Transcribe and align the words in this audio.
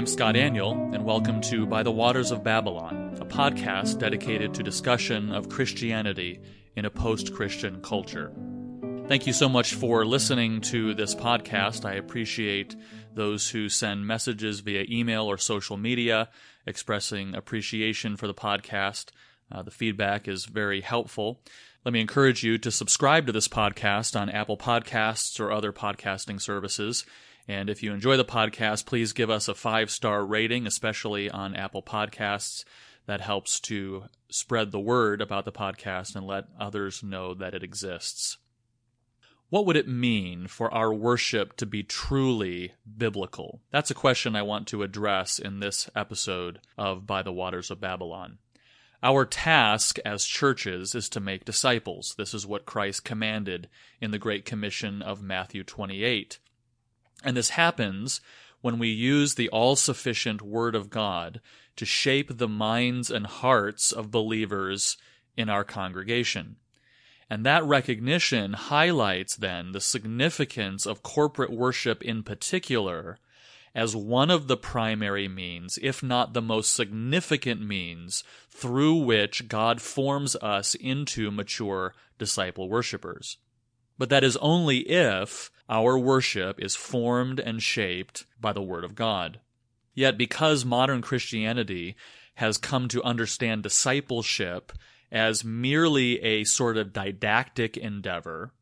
I'm 0.00 0.06
Scott 0.06 0.34
Aniol, 0.34 0.94
and 0.94 1.04
welcome 1.04 1.42
to 1.42 1.66
By 1.66 1.82
the 1.82 1.92
Waters 1.92 2.30
of 2.30 2.42
Babylon, 2.42 3.18
a 3.20 3.26
podcast 3.26 3.98
dedicated 3.98 4.54
to 4.54 4.62
discussion 4.62 5.30
of 5.30 5.50
Christianity 5.50 6.40
in 6.74 6.86
a 6.86 6.90
post 6.90 7.34
Christian 7.34 7.82
culture. 7.82 8.32
Thank 9.08 9.26
you 9.26 9.34
so 9.34 9.46
much 9.46 9.74
for 9.74 10.06
listening 10.06 10.62
to 10.62 10.94
this 10.94 11.14
podcast. 11.14 11.84
I 11.84 11.96
appreciate 11.96 12.74
those 13.12 13.50
who 13.50 13.68
send 13.68 14.06
messages 14.06 14.60
via 14.60 14.86
email 14.88 15.26
or 15.26 15.36
social 15.36 15.76
media 15.76 16.30
expressing 16.64 17.34
appreciation 17.34 18.16
for 18.16 18.26
the 18.26 18.32
podcast. 18.32 19.10
Uh, 19.52 19.60
the 19.60 19.70
feedback 19.70 20.26
is 20.26 20.46
very 20.46 20.80
helpful. 20.80 21.42
Let 21.84 21.92
me 21.92 22.00
encourage 22.00 22.42
you 22.42 22.56
to 22.56 22.70
subscribe 22.70 23.26
to 23.26 23.32
this 23.32 23.48
podcast 23.48 24.18
on 24.18 24.30
Apple 24.30 24.56
Podcasts 24.56 25.38
or 25.38 25.52
other 25.52 25.74
podcasting 25.74 26.40
services. 26.40 27.04
And 27.50 27.68
if 27.68 27.82
you 27.82 27.92
enjoy 27.92 28.16
the 28.16 28.24
podcast, 28.24 28.86
please 28.86 29.12
give 29.12 29.28
us 29.28 29.48
a 29.48 29.56
five 29.56 29.90
star 29.90 30.24
rating, 30.24 30.68
especially 30.68 31.28
on 31.28 31.56
Apple 31.56 31.82
Podcasts. 31.82 32.62
That 33.06 33.22
helps 33.22 33.58
to 33.62 34.04
spread 34.28 34.70
the 34.70 34.78
word 34.78 35.20
about 35.20 35.44
the 35.44 35.50
podcast 35.50 36.14
and 36.14 36.24
let 36.24 36.44
others 36.60 37.02
know 37.02 37.34
that 37.34 37.52
it 37.52 37.64
exists. 37.64 38.38
What 39.48 39.66
would 39.66 39.76
it 39.76 39.88
mean 39.88 40.46
for 40.46 40.72
our 40.72 40.94
worship 40.94 41.56
to 41.56 41.66
be 41.66 41.82
truly 41.82 42.74
biblical? 42.96 43.62
That's 43.72 43.90
a 43.90 43.94
question 43.94 44.36
I 44.36 44.42
want 44.42 44.68
to 44.68 44.84
address 44.84 45.40
in 45.40 45.58
this 45.58 45.90
episode 45.96 46.60
of 46.78 47.04
By 47.04 47.24
the 47.24 47.32
Waters 47.32 47.68
of 47.72 47.80
Babylon. 47.80 48.38
Our 49.02 49.24
task 49.24 49.98
as 50.04 50.24
churches 50.24 50.94
is 50.94 51.08
to 51.08 51.18
make 51.18 51.44
disciples. 51.44 52.14
This 52.16 52.32
is 52.32 52.46
what 52.46 52.64
Christ 52.64 53.04
commanded 53.04 53.68
in 54.00 54.12
the 54.12 54.18
Great 54.18 54.44
Commission 54.44 55.02
of 55.02 55.20
Matthew 55.20 55.64
28. 55.64 56.38
And 57.24 57.36
this 57.36 57.50
happens 57.50 58.20
when 58.60 58.78
we 58.78 58.88
use 58.88 59.34
the 59.34 59.48
all 59.50 59.76
sufficient 59.76 60.42
Word 60.42 60.74
of 60.74 60.90
God 60.90 61.40
to 61.76 61.84
shape 61.84 62.36
the 62.36 62.48
minds 62.48 63.10
and 63.10 63.26
hearts 63.26 63.92
of 63.92 64.10
believers 64.10 64.96
in 65.36 65.48
our 65.48 65.64
congregation. 65.64 66.56
And 67.28 67.46
that 67.46 67.64
recognition 67.64 68.54
highlights 68.54 69.36
then 69.36 69.72
the 69.72 69.80
significance 69.80 70.84
of 70.84 71.02
corporate 71.02 71.52
worship 71.52 72.02
in 72.02 72.22
particular 72.22 73.18
as 73.74 73.94
one 73.94 74.30
of 74.30 74.48
the 74.48 74.56
primary 74.56 75.28
means, 75.28 75.78
if 75.80 76.02
not 76.02 76.32
the 76.32 76.42
most 76.42 76.74
significant 76.74 77.64
means, 77.64 78.24
through 78.50 78.96
which 78.96 79.46
God 79.46 79.80
forms 79.80 80.34
us 80.36 80.74
into 80.74 81.30
mature 81.30 81.94
disciple 82.18 82.68
worshippers. 82.68 83.36
But 83.96 84.08
that 84.08 84.24
is 84.24 84.36
only 84.38 84.78
if 84.78 85.52
our 85.70 85.96
worship 85.96 86.60
is 86.60 86.74
formed 86.74 87.38
and 87.38 87.62
shaped 87.62 88.26
by 88.40 88.52
the 88.52 88.60
Word 88.60 88.84
of 88.84 88.96
God. 88.96 89.38
Yet, 89.94 90.18
because 90.18 90.64
modern 90.64 91.00
Christianity 91.00 91.94
has 92.34 92.58
come 92.58 92.88
to 92.88 93.02
understand 93.04 93.62
discipleship 93.62 94.72
as 95.12 95.44
merely 95.44 96.20
a 96.22 96.44
sort 96.44 96.76
of 96.76 96.92
didactic 96.92 97.76
endeavor, 97.76 98.52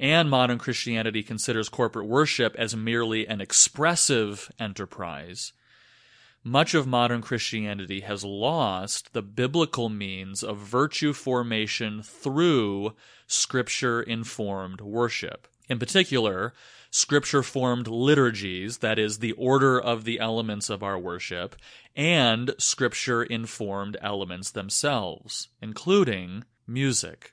and 0.00 0.30
modern 0.30 0.58
Christianity 0.58 1.22
considers 1.22 1.68
corporate 1.68 2.06
worship 2.06 2.54
as 2.56 2.74
merely 2.74 3.26
an 3.26 3.40
expressive 3.40 4.50
enterprise, 4.58 5.52
much 6.44 6.72
of 6.72 6.86
modern 6.86 7.20
Christianity 7.20 8.00
has 8.00 8.24
lost 8.24 9.12
the 9.12 9.22
biblical 9.22 9.88
means 9.88 10.42
of 10.42 10.56
virtue 10.56 11.12
formation 11.12 12.02
through 12.02 12.94
scripture 13.26 14.00
informed 14.00 14.80
worship. 14.80 15.48
In 15.68 15.78
particular, 15.78 16.54
scripture 16.90 17.42
formed 17.42 17.86
liturgies, 17.86 18.78
that 18.78 18.98
is, 18.98 19.18
the 19.18 19.32
order 19.32 19.78
of 19.78 20.04
the 20.04 20.18
elements 20.18 20.70
of 20.70 20.82
our 20.82 20.98
worship, 20.98 21.56
and 21.94 22.54
scripture 22.58 23.22
informed 23.22 23.96
elements 24.00 24.50
themselves, 24.50 25.48
including 25.60 26.44
music. 26.66 27.32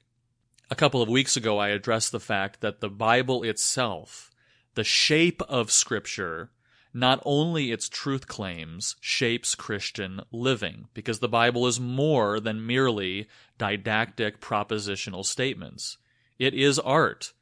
A 0.70 0.76
couple 0.76 1.02
of 1.02 1.10
weeks 1.10 1.38
ago, 1.38 1.60
I 1.60 1.70
addressed 1.70 2.12
the 2.12 2.20
fact 2.20 2.62
that 2.62 2.82
the 2.82 2.90
Bible 2.90 3.44
itself, 3.44 4.32
the 4.74 4.84
shape 4.84 5.42
of 5.44 5.72
scripture, 5.72 6.52
not 6.94 7.22
only 7.24 7.72
its 7.72 7.88
truth 7.88 8.28
claims 8.28 8.96
shapes 9.00 9.54
Christian 9.54 10.22
living, 10.32 10.88
because 10.94 11.20
the 11.20 11.30
Bible 11.30 11.68
is 11.68 11.80
more 11.80 12.40
than 12.40 12.66
merely 12.66 13.28
didactic 13.58 14.42
propositional 14.42 15.24
statements. 15.24 15.98
It 16.40 16.54
is 16.54 16.80
art. 16.80 17.34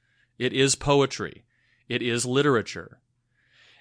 It 0.44 0.52
is 0.52 0.76
poetry. 0.76 1.46
It 1.88 2.02
is 2.02 2.26
literature. 2.26 3.00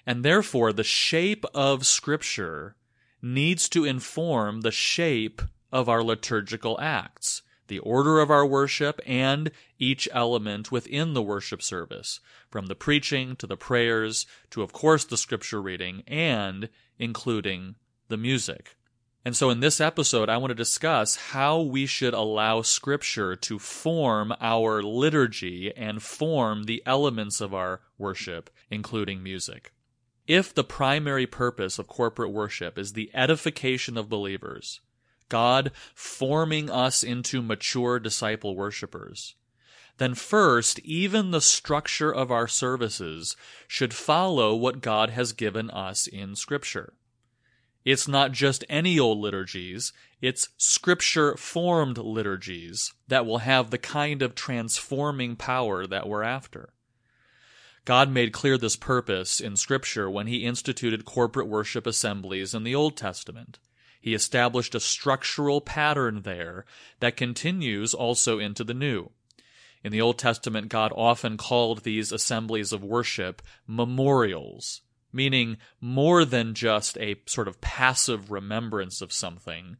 And 0.05 0.23
therefore, 0.23 0.71
the 0.71 0.83
shape 0.83 1.43
of 1.53 1.85
Scripture 1.85 2.77
needs 3.21 3.67
to 3.69 3.83
inform 3.83 4.61
the 4.61 4.71
shape 4.71 5.41
of 5.73 5.89
our 5.89 6.01
liturgical 6.01 6.79
acts 6.79 7.41
the 7.67 7.79
order 7.79 8.19
of 8.19 8.29
our 8.29 8.45
worship, 8.45 8.99
and 9.05 9.51
each 9.79 10.07
element 10.11 10.71
within 10.71 11.13
the 11.13 11.21
worship 11.21 11.61
service, 11.61 12.19
from 12.49 12.67
the 12.67 12.75
preaching 12.75 13.35
to 13.37 13.47
the 13.47 13.57
prayers 13.57 14.25
to, 14.49 14.61
of 14.61 14.73
course, 14.73 15.05
the 15.05 15.17
scripture 15.17 15.61
reading, 15.61 16.03
and 16.05 16.69
including 16.99 17.75
the 18.09 18.17
music. 18.17 18.75
And 19.25 19.35
so 19.37 19.49
in 19.49 19.61
this 19.61 19.79
episode, 19.79 20.27
I 20.27 20.35
want 20.37 20.51
to 20.51 20.55
discuss 20.55 21.15
how 21.15 21.61
we 21.61 21.85
should 21.85 22.13
allow 22.13 22.61
Scripture 22.61 23.37
to 23.37 23.57
form 23.57 24.33
our 24.41 24.83
liturgy 24.83 25.73
and 25.75 26.03
form 26.03 26.63
the 26.63 26.83
elements 26.85 27.39
of 27.39 27.53
our 27.53 27.81
worship, 27.97 28.49
including 28.69 29.23
music. 29.23 29.71
If 30.27 30.53
the 30.53 30.63
primary 30.63 31.25
purpose 31.25 31.79
of 31.79 31.87
corporate 31.87 32.31
worship 32.31 32.77
is 32.77 32.93
the 32.93 33.11
edification 33.13 33.97
of 33.97 34.09
believers, 34.09 34.81
God 35.29 35.71
forming 35.95 36.69
us 36.69 37.01
into 37.01 37.41
mature 37.41 37.99
disciple 37.99 38.55
worshippers, 38.57 39.35
then 39.99 40.15
first, 40.15 40.79
even 40.79 41.31
the 41.31 41.41
structure 41.41 42.13
of 42.13 42.31
our 42.31 42.47
services 42.47 43.37
should 43.67 43.93
follow 43.93 44.55
what 44.55 44.81
God 44.81 45.11
has 45.11 45.33
given 45.33 45.69
us 45.69 46.07
in 46.07 46.35
Scripture. 46.35 46.93
It's 47.85 48.07
not 48.07 48.31
just 48.31 48.63
any 48.69 48.97
old 48.97 49.19
liturgies, 49.19 49.91
it's 50.21 50.49
Scripture 50.57 51.35
formed 51.35 51.97
liturgies 51.97 52.93
that 53.09 53.25
will 53.25 53.39
have 53.39 53.69
the 53.69 53.77
kind 53.77 54.21
of 54.21 54.35
transforming 54.35 55.35
power 55.35 55.85
that 55.85 56.07
we're 56.07 56.23
after. 56.23 56.73
God 57.85 58.09
made 58.09 58.31
clear 58.31 58.57
this 58.57 58.77
purpose 58.77 59.41
in 59.41 59.57
Scripture 59.57 60.09
when 60.09 60.27
He 60.27 60.45
instituted 60.45 61.03
corporate 61.03 61.47
worship 61.47 61.85
assemblies 61.85 62.53
in 62.53 62.63
the 62.63 62.73
Old 62.73 62.95
Testament. 62.95 63.59
He 63.99 64.13
established 64.13 64.75
a 64.75 64.79
structural 64.79 65.59
pattern 65.59 66.21
there 66.21 66.65
that 67.01 67.17
continues 67.17 67.93
also 67.93 68.39
into 68.39 68.63
the 68.63 68.73
New. 68.73 69.11
In 69.83 69.91
the 69.91 70.01
Old 70.01 70.17
Testament, 70.17 70.69
God 70.69 70.93
often 70.95 71.35
called 71.35 71.83
these 71.83 72.13
assemblies 72.13 72.71
of 72.71 72.83
worship 72.83 73.41
memorials, 73.67 74.81
meaning 75.13 75.57
more 75.79 76.25
than 76.25 76.53
just 76.53 76.97
a 76.97 77.15
sort 77.25 77.47
of 77.47 77.61
passive 77.61 78.31
remembrance 78.31 79.01
of 79.01 79.13
something, 79.13 79.77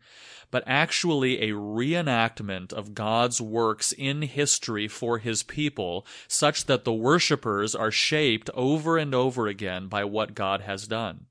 but 0.51 0.63
actually 0.67 1.41
a 1.41 1.53
reenactment 1.53 2.71
of 2.71 2.93
God's 2.93 3.41
works 3.41 3.91
in 3.91 4.21
history 4.21 4.87
for 4.87 5.17
his 5.17 5.41
people, 5.41 6.05
such 6.27 6.67
that 6.67 6.83
the 6.83 6.93
worshippers 6.93 7.73
are 7.73 7.91
shaped 7.91 8.49
over 8.53 8.97
and 8.97 9.15
over 9.15 9.47
again 9.47 9.87
by 9.87 10.03
what 10.03 10.35
God 10.35 10.61
has 10.61 10.87
done. 10.87 11.25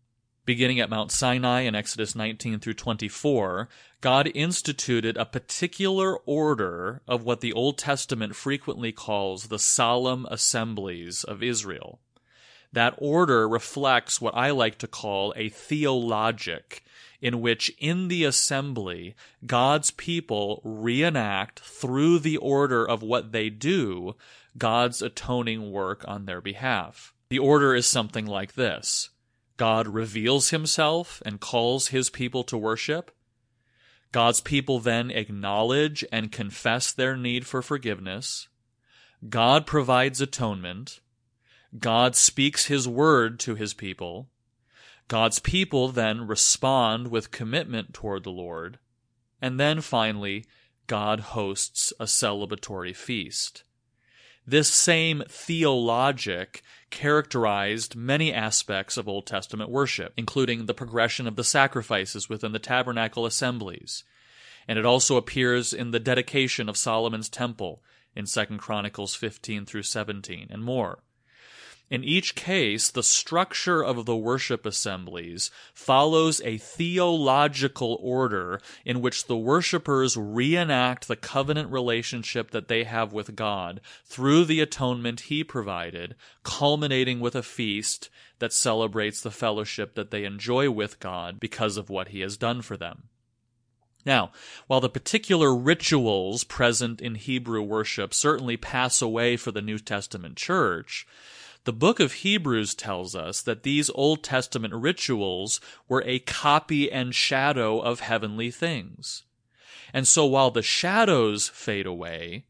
Beginning 0.44 0.80
at 0.80 0.90
Mount 0.90 1.12
Sinai 1.12 1.60
in 1.60 1.76
Exodus 1.76 2.16
19 2.16 2.58
through 2.58 2.74
24, 2.74 3.68
God 4.00 4.28
instituted 4.34 5.16
a 5.16 5.24
particular 5.24 6.18
order 6.18 7.00
of 7.06 7.22
what 7.22 7.40
the 7.40 7.52
Old 7.52 7.78
Testament 7.78 8.34
frequently 8.34 8.90
calls 8.90 9.44
the 9.44 9.60
solemn 9.60 10.26
assemblies 10.28 11.22
of 11.22 11.44
Israel. 11.44 12.00
That 12.72 12.94
order 12.98 13.48
reflects 13.48 14.20
what 14.20 14.34
I 14.34 14.50
like 14.50 14.78
to 14.78 14.86
call 14.86 15.34
a 15.36 15.50
theologic, 15.50 16.84
in 17.20 17.40
which 17.40 17.70
in 17.78 18.08
the 18.08 18.24
assembly, 18.24 19.14
God's 19.46 19.90
people 19.90 20.60
reenact 20.64 21.60
through 21.60 22.20
the 22.20 22.38
order 22.38 22.88
of 22.88 23.02
what 23.02 23.32
they 23.32 23.50
do 23.50 24.16
God's 24.58 25.00
atoning 25.00 25.72
work 25.72 26.04
on 26.06 26.26
their 26.26 26.40
behalf. 26.40 27.14
The 27.28 27.38
order 27.38 27.74
is 27.74 27.86
something 27.86 28.26
like 28.26 28.54
this 28.54 29.10
God 29.56 29.88
reveals 29.88 30.50
himself 30.50 31.22
and 31.24 31.40
calls 31.40 31.88
his 31.88 32.10
people 32.10 32.44
to 32.44 32.58
worship. 32.58 33.10
God's 34.10 34.40
people 34.40 34.78
then 34.78 35.10
acknowledge 35.10 36.04
and 36.12 36.30
confess 36.30 36.92
their 36.92 37.16
need 37.16 37.46
for 37.46 37.62
forgiveness. 37.62 38.48
God 39.28 39.66
provides 39.66 40.20
atonement. 40.20 41.00
God 41.78 42.14
speaks 42.14 42.66
his 42.66 42.86
word 42.86 43.40
to 43.40 43.54
his 43.54 43.72
people. 43.72 44.28
God's 45.08 45.38
people 45.38 45.88
then 45.88 46.26
respond 46.26 47.08
with 47.08 47.30
commitment 47.30 47.94
toward 47.94 48.24
the 48.24 48.30
Lord. 48.30 48.78
And 49.40 49.58
then 49.58 49.80
finally, 49.80 50.44
God 50.86 51.20
hosts 51.20 51.92
a 51.98 52.04
celebratory 52.04 52.94
feast. 52.94 53.64
This 54.46 54.72
same 54.72 55.22
theologic 55.28 56.62
characterized 56.90 57.94
many 57.94 58.32
aspects 58.32 58.96
of 58.96 59.08
Old 59.08 59.26
Testament 59.26 59.70
worship, 59.70 60.12
including 60.16 60.66
the 60.66 60.74
progression 60.74 61.26
of 61.26 61.36
the 61.36 61.44
sacrifices 61.44 62.28
within 62.28 62.52
the 62.52 62.58
tabernacle 62.58 63.24
assemblies. 63.24 64.04
And 64.66 64.78
it 64.78 64.86
also 64.86 65.16
appears 65.16 65.72
in 65.72 65.92
the 65.92 66.00
dedication 66.00 66.68
of 66.68 66.76
Solomon's 66.76 67.28
temple 67.28 67.82
in 68.14 68.26
2 68.26 68.44
Chronicles 68.58 69.14
15 69.14 69.64
through 69.64 69.84
17 69.84 70.48
and 70.50 70.62
more. 70.64 71.02
In 71.92 72.04
each 72.04 72.34
case, 72.34 72.90
the 72.90 73.02
structure 73.02 73.84
of 73.84 74.06
the 74.06 74.16
worship 74.16 74.64
assemblies 74.64 75.50
follows 75.74 76.40
a 76.40 76.56
theological 76.56 77.98
order 78.00 78.62
in 78.86 79.02
which 79.02 79.26
the 79.26 79.36
worshippers 79.36 80.16
reenact 80.16 81.06
the 81.06 81.16
covenant 81.16 81.70
relationship 81.70 82.50
that 82.52 82.68
they 82.68 82.84
have 82.84 83.12
with 83.12 83.36
God 83.36 83.82
through 84.06 84.46
the 84.46 84.60
atonement 84.60 85.28
He 85.28 85.44
provided, 85.44 86.14
culminating 86.44 87.20
with 87.20 87.34
a 87.34 87.42
feast 87.42 88.08
that 88.38 88.54
celebrates 88.54 89.20
the 89.20 89.30
fellowship 89.30 89.94
that 89.94 90.10
they 90.10 90.24
enjoy 90.24 90.70
with 90.70 90.98
God 90.98 91.38
because 91.38 91.76
of 91.76 91.90
what 91.90 92.08
He 92.08 92.20
has 92.20 92.38
done 92.38 92.62
for 92.62 92.78
them. 92.78 93.10
Now, 94.06 94.32
while 94.66 94.80
the 94.80 94.88
particular 94.88 95.54
rituals 95.54 96.42
present 96.42 97.02
in 97.02 97.16
Hebrew 97.16 97.60
worship 97.60 98.14
certainly 98.14 98.56
pass 98.56 99.02
away 99.02 99.36
for 99.36 99.52
the 99.52 99.60
New 99.60 99.78
Testament 99.78 100.38
church, 100.38 101.06
the 101.64 101.72
book 101.72 102.00
of 102.00 102.12
Hebrews 102.12 102.74
tells 102.74 103.14
us 103.14 103.40
that 103.42 103.62
these 103.62 103.90
Old 103.94 104.24
Testament 104.24 104.74
rituals 104.74 105.60
were 105.88 106.02
a 106.04 106.18
copy 106.18 106.90
and 106.90 107.14
shadow 107.14 107.78
of 107.78 108.00
heavenly 108.00 108.50
things. 108.50 109.22
And 109.92 110.08
so 110.08 110.26
while 110.26 110.50
the 110.50 110.62
shadows 110.62 111.48
fade 111.48 111.86
away, 111.86 112.44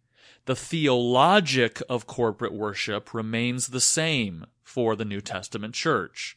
the 0.47 0.57
theologic 0.57 1.83
of 1.89 2.07
corporate 2.07 2.55
worship 2.55 3.13
remains 3.13 3.69
the 3.69 3.81
same 3.81 4.47
for 4.63 4.97
the 4.97 5.05
New 5.05 5.21
Testament 5.21 5.75
church. 5.75 6.37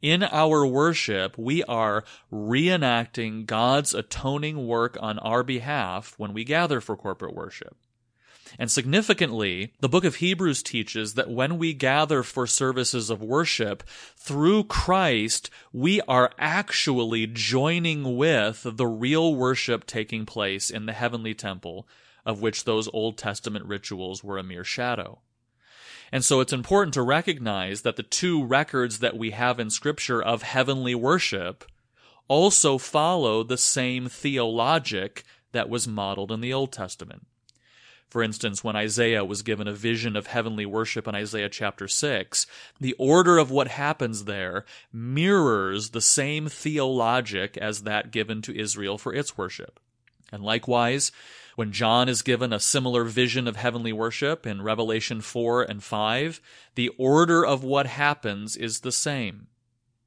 In 0.00 0.22
our 0.22 0.66
worship, 0.66 1.36
we 1.36 1.62
are 1.64 2.04
reenacting 2.32 3.44
God's 3.46 3.94
atoning 3.94 4.66
work 4.66 4.96
on 5.00 5.18
our 5.18 5.42
behalf 5.42 6.14
when 6.16 6.32
we 6.32 6.44
gather 6.44 6.80
for 6.80 6.96
corporate 6.96 7.34
worship. 7.34 7.76
And 8.58 8.70
significantly, 8.70 9.72
the 9.80 9.88
book 9.88 10.04
of 10.04 10.16
Hebrews 10.16 10.62
teaches 10.62 11.14
that 11.14 11.30
when 11.30 11.58
we 11.58 11.74
gather 11.74 12.22
for 12.22 12.46
services 12.46 13.10
of 13.10 13.22
worship, 13.22 13.82
through 14.16 14.64
Christ, 14.64 15.50
we 15.72 16.00
are 16.02 16.32
actually 16.38 17.26
joining 17.26 18.16
with 18.16 18.62
the 18.64 18.86
real 18.86 19.34
worship 19.34 19.86
taking 19.86 20.24
place 20.24 20.70
in 20.70 20.86
the 20.86 20.92
heavenly 20.92 21.34
temple, 21.34 21.86
of 22.24 22.40
which 22.40 22.64
those 22.64 22.88
Old 22.92 23.18
Testament 23.18 23.66
rituals 23.66 24.24
were 24.24 24.38
a 24.38 24.42
mere 24.42 24.64
shadow. 24.64 25.20
And 26.12 26.24
so 26.24 26.40
it's 26.40 26.52
important 26.52 26.94
to 26.94 27.02
recognize 27.02 27.82
that 27.82 27.96
the 27.96 28.02
two 28.02 28.44
records 28.44 29.00
that 29.00 29.16
we 29.16 29.32
have 29.32 29.58
in 29.58 29.70
Scripture 29.70 30.22
of 30.22 30.42
heavenly 30.42 30.94
worship 30.94 31.64
also 32.28 32.78
follow 32.78 33.42
the 33.42 33.58
same 33.58 34.08
theologic 34.08 35.24
that 35.52 35.68
was 35.68 35.88
modeled 35.88 36.32
in 36.32 36.40
the 36.40 36.52
Old 36.52 36.72
Testament. 36.72 37.26
For 38.16 38.22
instance, 38.22 38.64
when 38.64 38.76
Isaiah 38.76 39.26
was 39.26 39.42
given 39.42 39.68
a 39.68 39.74
vision 39.74 40.16
of 40.16 40.28
heavenly 40.28 40.64
worship 40.64 41.06
in 41.06 41.14
Isaiah 41.14 41.50
chapter 41.50 41.86
6, 41.86 42.46
the 42.80 42.94
order 42.94 43.36
of 43.36 43.50
what 43.50 43.68
happens 43.68 44.24
there 44.24 44.64
mirrors 44.90 45.90
the 45.90 46.00
same 46.00 46.48
theologic 46.48 47.58
as 47.58 47.82
that 47.82 48.10
given 48.10 48.40
to 48.40 48.58
Israel 48.58 48.96
for 48.96 49.12
its 49.12 49.36
worship. 49.36 49.78
And 50.32 50.42
likewise, 50.42 51.12
when 51.56 51.72
John 51.72 52.08
is 52.08 52.22
given 52.22 52.54
a 52.54 52.58
similar 52.58 53.04
vision 53.04 53.46
of 53.46 53.56
heavenly 53.56 53.92
worship 53.92 54.46
in 54.46 54.62
Revelation 54.62 55.20
4 55.20 55.64
and 55.64 55.84
5, 55.84 56.40
the 56.74 56.88
order 56.96 57.44
of 57.44 57.64
what 57.64 57.86
happens 57.86 58.56
is 58.56 58.80
the 58.80 58.92
same. 58.92 59.48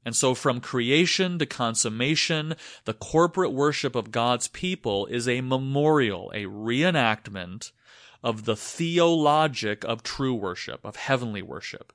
And 0.04 0.16
so 0.16 0.34
from 0.34 0.60
creation 0.60 1.38
to 1.38 1.46
consummation, 1.46 2.56
the 2.86 2.94
corporate 2.94 3.52
worship 3.52 3.94
of 3.94 4.10
God's 4.10 4.48
people 4.48 5.06
is 5.06 5.28
a 5.28 5.42
memorial, 5.42 6.32
a 6.34 6.46
reenactment 6.46 7.70
of 8.22 8.44
the 8.44 8.56
theologic 8.56 9.84
of 9.84 10.02
true 10.02 10.34
worship, 10.34 10.84
of 10.84 10.96
heavenly 10.96 11.42
worship. 11.42 11.92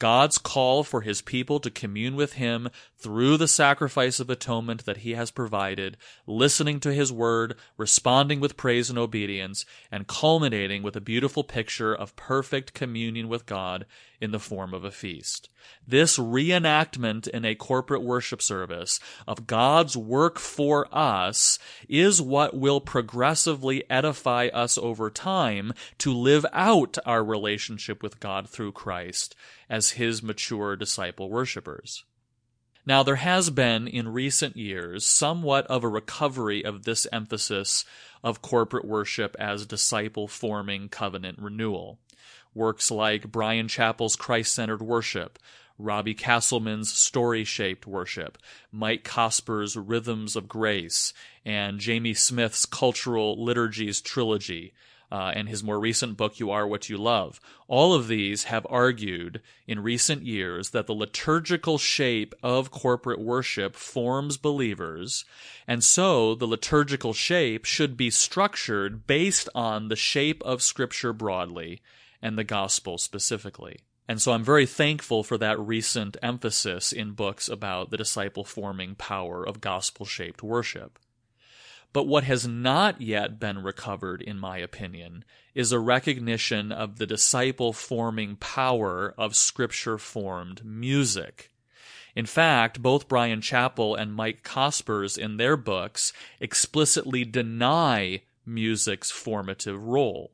God's 0.00 0.38
call 0.38 0.82
for 0.82 1.02
his 1.02 1.20
people 1.20 1.60
to 1.60 1.70
commune 1.70 2.16
with 2.16 2.32
him 2.32 2.70
through 2.96 3.36
the 3.36 3.46
sacrifice 3.46 4.18
of 4.18 4.30
atonement 4.30 4.86
that 4.86 4.98
he 4.98 5.12
has 5.12 5.30
provided, 5.30 5.98
listening 6.26 6.80
to 6.80 6.94
his 6.94 7.12
word, 7.12 7.54
responding 7.76 8.40
with 8.40 8.56
praise 8.56 8.88
and 8.88 8.98
obedience, 8.98 9.66
and 9.92 10.06
culminating 10.06 10.82
with 10.82 10.96
a 10.96 11.02
beautiful 11.02 11.44
picture 11.44 11.94
of 11.94 12.16
perfect 12.16 12.72
communion 12.72 13.28
with 13.28 13.44
God 13.44 13.84
in 14.20 14.30
the 14.30 14.38
form 14.38 14.74
of 14.74 14.84
a 14.84 14.90
feast. 14.90 15.48
This 15.86 16.18
reenactment 16.18 17.26
in 17.28 17.44
a 17.44 17.54
corporate 17.54 18.02
worship 18.02 18.42
service 18.42 19.00
of 19.26 19.46
God's 19.46 19.96
work 19.96 20.38
for 20.38 20.86
us 20.92 21.58
is 21.88 22.20
what 22.20 22.56
will 22.56 22.80
progressively 22.80 23.88
edify 23.90 24.48
us 24.48 24.76
over 24.76 25.10
time 25.10 25.72
to 25.98 26.12
live 26.12 26.44
out 26.52 26.98
our 27.06 27.24
relationship 27.24 28.02
with 28.02 28.20
God 28.20 28.48
through 28.48 28.72
Christ 28.72 29.34
as 29.68 29.90
his 29.90 30.22
mature 30.22 30.76
disciple 30.76 31.30
worshippers. 31.30 32.04
Now, 32.86 33.02
there 33.02 33.16
has 33.16 33.50
been 33.50 33.86
in 33.86 34.08
recent 34.08 34.56
years 34.56 35.04
somewhat 35.04 35.66
of 35.66 35.84
a 35.84 35.88
recovery 35.88 36.64
of 36.64 36.84
this 36.84 37.06
emphasis 37.12 37.84
of 38.22 38.42
corporate 38.42 38.84
worship 38.84 39.36
as 39.38 39.66
disciple 39.66 40.28
forming 40.28 40.88
covenant 40.88 41.38
renewal. 41.40 41.98
Works 42.54 42.90
like 42.90 43.30
Brian 43.30 43.68
Chapell's 43.68 44.16
Christ 44.16 44.52
centered 44.52 44.82
worship, 44.82 45.38
Robbie 45.78 46.14
Castleman's 46.14 46.92
Story 46.92 47.44
Shaped 47.44 47.86
Worship, 47.86 48.36
Mike 48.72 49.04
Cosper's 49.04 49.76
Rhythms 49.76 50.36
of 50.36 50.48
Grace, 50.48 51.12
and 51.44 51.80
Jamie 51.80 52.14
Smith's 52.14 52.66
Cultural 52.66 53.42
Liturgies 53.42 54.00
Trilogy 54.00 54.72
uh, 55.12 55.32
and 55.34 55.48
his 55.48 55.64
more 55.64 55.80
recent 55.80 56.16
book, 56.16 56.38
You 56.38 56.50
Are 56.50 56.66
What 56.66 56.88
You 56.88 56.96
Love. 56.96 57.40
All 57.66 57.94
of 57.94 58.08
these 58.08 58.44
have 58.44 58.66
argued 58.70 59.40
in 59.66 59.80
recent 59.82 60.22
years 60.22 60.70
that 60.70 60.86
the 60.86 60.94
liturgical 60.94 61.78
shape 61.78 62.34
of 62.42 62.70
corporate 62.70 63.20
worship 63.20 63.74
forms 63.74 64.36
believers, 64.36 65.24
and 65.66 65.82
so 65.82 66.34
the 66.34 66.46
liturgical 66.46 67.12
shape 67.12 67.64
should 67.64 67.96
be 67.96 68.10
structured 68.10 69.06
based 69.06 69.48
on 69.54 69.88
the 69.88 69.96
shape 69.96 70.42
of 70.42 70.62
Scripture 70.62 71.12
broadly 71.12 71.80
and 72.22 72.36
the 72.36 72.44
gospel 72.44 72.98
specifically. 72.98 73.80
And 74.08 74.20
so 74.20 74.32
I'm 74.32 74.42
very 74.42 74.66
thankful 74.66 75.22
for 75.22 75.38
that 75.38 75.58
recent 75.60 76.16
emphasis 76.22 76.90
in 76.92 77.12
books 77.12 77.48
about 77.48 77.90
the 77.90 77.96
disciple 77.96 78.44
forming 78.44 78.96
power 78.96 79.46
of 79.46 79.60
gospel 79.60 80.04
shaped 80.04 80.42
worship. 80.42 80.98
But 81.92 82.06
what 82.06 82.24
has 82.24 82.46
not 82.46 83.00
yet 83.00 83.40
been 83.40 83.62
recovered, 83.62 84.22
in 84.22 84.38
my 84.38 84.58
opinion, 84.58 85.24
is 85.54 85.72
a 85.72 85.78
recognition 85.78 86.70
of 86.70 86.98
the 86.98 87.06
disciple 87.06 87.72
forming 87.72 88.36
power 88.36 89.14
of 89.18 89.34
scripture 89.34 89.98
formed 89.98 90.64
music. 90.64 91.50
In 92.14 92.26
fact, 92.26 92.82
both 92.82 93.08
Brian 93.08 93.40
Chapell 93.40 93.98
and 93.98 94.14
Mike 94.14 94.42
Cospers 94.42 95.16
in 95.16 95.36
their 95.36 95.56
books 95.56 96.12
explicitly 96.40 97.24
deny 97.24 98.22
music's 98.44 99.10
formative 99.10 99.80
role. 99.80 100.32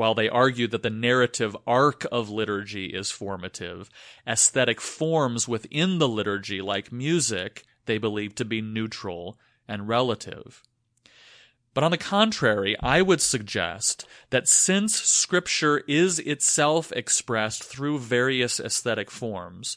While 0.00 0.14
they 0.14 0.30
argue 0.30 0.66
that 0.68 0.82
the 0.82 0.88
narrative 0.88 1.54
arc 1.66 2.06
of 2.10 2.30
liturgy 2.30 2.86
is 2.86 3.10
formative, 3.10 3.90
aesthetic 4.26 4.80
forms 4.80 5.46
within 5.46 5.98
the 5.98 6.08
liturgy, 6.08 6.62
like 6.62 6.90
music, 6.90 7.64
they 7.84 7.98
believe 7.98 8.34
to 8.36 8.46
be 8.46 8.62
neutral 8.62 9.38
and 9.68 9.88
relative. 9.88 10.62
But 11.74 11.84
on 11.84 11.90
the 11.90 11.98
contrary, 11.98 12.78
I 12.80 13.02
would 13.02 13.20
suggest 13.20 14.06
that 14.30 14.48
since 14.48 14.98
Scripture 14.98 15.82
is 15.86 16.18
itself 16.18 16.90
expressed 16.92 17.62
through 17.62 17.98
various 17.98 18.58
aesthetic 18.58 19.10
forms, 19.10 19.76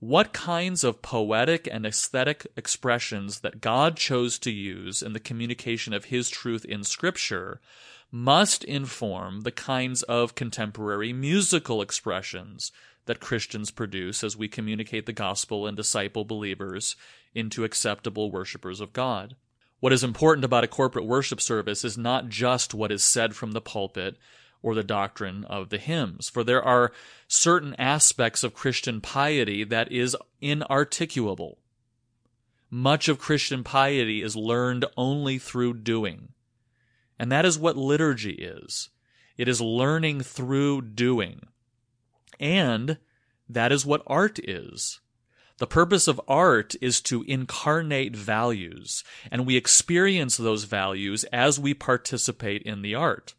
what 0.00 0.34
kinds 0.34 0.84
of 0.84 1.00
poetic 1.00 1.66
and 1.66 1.86
aesthetic 1.86 2.46
expressions 2.58 3.40
that 3.40 3.62
God 3.62 3.96
chose 3.96 4.38
to 4.40 4.50
use 4.50 5.00
in 5.00 5.14
the 5.14 5.18
communication 5.18 5.94
of 5.94 6.06
His 6.06 6.28
truth 6.28 6.66
in 6.66 6.84
Scripture 6.84 7.62
must 8.14 8.62
inform 8.64 9.40
the 9.40 9.50
kinds 9.50 10.02
of 10.02 10.34
contemporary 10.34 11.14
musical 11.14 11.80
expressions 11.80 12.70
that 13.06 13.20
Christians 13.20 13.70
produce 13.70 14.22
as 14.22 14.36
we 14.36 14.48
communicate 14.48 15.06
the 15.06 15.12
gospel 15.14 15.66
and 15.66 15.74
disciple 15.76 16.24
believers 16.24 16.94
into 17.34 17.64
acceptable 17.64 18.30
worshippers 18.30 18.80
of 18.80 18.92
God. 18.92 19.34
What 19.80 19.94
is 19.94 20.04
important 20.04 20.44
about 20.44 20.62
a 20.62 20.68
corporate 20.68 21.06
worship 21.06 21.40
service 21.40 21.84
is 21.84 21.98
not 21.98 22.28
just 22.28 22.74
what 22.74 22.92
is 22.92 23.02
said 23.02 23.34
from 23.34 23.52
the 23.52 23.62
pulpit 23.62 24.18
or 24.62 24.74
the 24.74 24.84
doctrine 24.84 25.44
of 25.46 25.70
the 25.70 25.78
hymns, 25.78 26.28
for 26.28 26.44
there 26.44 26.62
are 26.62 26.92
certain 27.26 27.74
aspects 27.78 28.44
of 28.44 28.54
Christian 28.54 29.00
piety 29.00 29.64
that 29.64 29.90
is 29.90 30.16
inarticulable. 30.40 31.56
Much 32.70 33.08
of 33.08 33.18
Christian 33.18 33.64
piety 33.64 34.22
is 34.22 34.36
learned 34.36 34.84
only 34.96 35.38
through 35.38 35.74
doing. 35.74 36.28
And 37.22 37.30
that 37.30 37.44
is 37.44 37.56
what 37.56 37.76
liturgy 37.76 38.32
is. 38.32 38.90
It 39.36 39.46
is 39.46 39.60
learning 39.60 40.22
through 40.22 40.82
doing. 40.82 41.42
And 42.40 42.98
that 43.48 43.70
is 43.70 43.86
what 43.86 44.02
art 44.08 44.40
is. 44.40 44.98
The 45.58 45.68
purpose 45.68 46.08
of 46.08 46.20
art 46.26 46.74
is 46.80 47.00
to 47.02 47.22
incarnate 47.28 48.16
values, 48.16 49.04
and 49.30 49.46
we 49.46 49.56
experience 49.56 50.36
those 50.36 50.64
values 50.64 51.22
as 51.32 51.60
we 51.60 51.74
participate 51.74 52.62
in 52.62 52.82
the 52.82 52.96
art. 52.96 53.34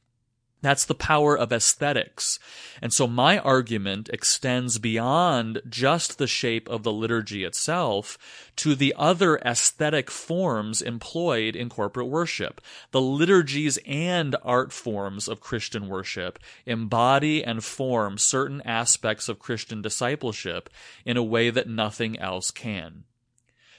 That's 0.64 0.86
the 0.86 0.96
power 0.96 1.38
of 1.38 1.52
aesthetics. 1.52 2.40
And 2.82 2.94
so 2.94 3.06
my 3.06 3.38
argument 3.38 4.10
extends 4.14 4.80
beyond 4.80 5.62
just 5.68 6.18
the 6.18 6.26
shape 6.26 6.70
of 6.70 6.84
the 6.84 6.92
liturgy 6.94 7.44
itself 7.44 8.18
to 8.56 8.74
the 8.74 8.96
other 8.98 9.38
aesthetic 9.40 10.10
forms 10.10 10.82
employed 10.82 11.58
in 11.58 11.68
corporate 11.68 12.08
worship. 12.08 12.62
The 12.92 13.02
liturgies 13.02 13.78
and 13.86 14.38
art 14.42 14.72
forms 14.72 15.28
of 15.28 15.42
Christian 15.42 15.90
worship 15.90 16.40
embody 16.66 17.44
and 17.44 17.62
form 17.62 18.18
certain 18.18 18.62
aspects 18.62 19.28
of 19.28 19.40
Christian 19.40 19.82
discipleship 19.82 20.70
in 21.04 21.18
a 21.18 21.24
way 21.24 21.50
that 21.50 21.68
nothing 21.68 22.18
else 22.18 22.52
can 22.52 23.04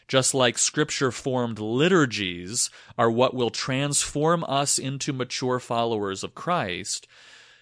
just 0.07 0.35
like 0.35 0.59
scripture 0.59 1.11
formed 1.11 1.59
liturgies 1.59 2.71
are 2.99 3.11
what 3.11 3.35
will 3.35 3.51
transform 3.51 4.45
us 4.47 4.79
into 4.79 5.13
mature 5.13 5.59
followers 5.59 6.23
of 6.23 6.35
Christ, 6.35 7.07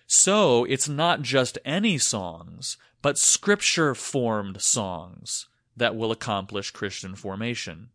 so 0.07 0.65
it's 0.65 0.89
not 0.89 1.23
just 1.23 1.59
any 1.65 1.97
songs, 1.97 2.77
but 3.01 3.17
scripture 3.17 3.95
formed 3.95 4.61
songs 4.61 5.47
that 5.77 5.97
will 5.97 6.13
accomplish 6.13 6.71
Christian 6.71 7.15
formation. 7.15 7.89